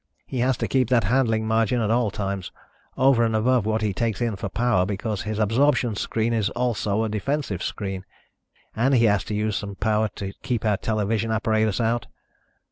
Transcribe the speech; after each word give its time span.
He 0.25 0.39
has 0.39 0.57
to 0.57 0.67
keep 0.67 0.89
that 0.89 1.03
handling 1.03 1.45
margin 1.45 1.79
at 1.79 1.91
all 1.91 2.09
times, 2.09 2.51
over 2.97 3.23
and 3.23 3.35
above 3.35 3.67
what 3.67 3.83
he 3.83 3.93
takes 3.93 4.19
in 4.19 4.35
for 4.35 4.49
power, 4.49 4.83
because 4.83 5.21
his 5.21 5.37
absorption 5.37 5.95
screen 5.95 6.33
is 6.33 6.49
also 6.49 7.03
a 7.03 7.07
defensive 7.07 7.61
screen. 7.61 8.03
And 8.75 8.95
he 8.95 9.05
has 9.05 9.23
to 9.25 9.35
use 9.35 9.55
some 9.57 9.75
power 9.75 10.07
to 10.15 10.33
keep 10.41 10.65
our 10.65 10.77
television 10.77 11.29
apparatus 11.29 11.79
out." 11.79 12.07